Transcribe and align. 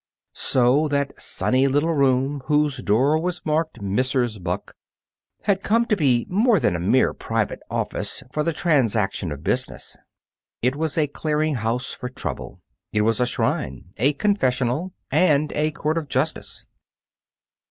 So 0.33 0.87
that 0.87 1.21
sunny 1.21 1.67
little 1.67 1.93
room 1.93 2.41
whose 2.47 2.81
door 2.81 3.19
was 3.19 3.45
marked 3.45 3.79
"MRS. 3.81 4.41
BUCK" 4.41 4.73
had 5.43 5.61
come 5.61 5.85
to 5.85 5.95
be 5.95 6.25
more 6.27 6.59
than 6.59 6.75
a 6.75 6.79
mere 6.79 7.13
private 7.13 7.59
office 7.69 8.23
for 8.31 8.41
the 8.41 8.51
transaction 8.51 9.31
of 9.31 9.43
business. 9.43 9.95
It 10.63 10.75
was 10.75 10.97
a 10.97 11.05
clearing 11.05 11.53
house 11.53 11.93
for 11.93 12.09
trouble; 12.09 12.61
it 12.91 13.01
was 13.01 13.19
a 13.19 13.27
shrine, 13.27 13.89
a 13.97 14.13
confessional, 14.13 14.91
and 15.11 15.51
a 15.53 15.69
court 15.69 15.99
of 15.99 16.09
justice. 16.09 16.65